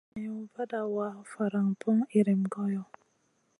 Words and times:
Ciwn 0.13 0.37
vada 0.53 0.79
wa, 0.95 1.09
faran 1.31 1.67
poŋ 1.81 1.97
iyrim 2.17 2.41
goyo. 2.53 2.83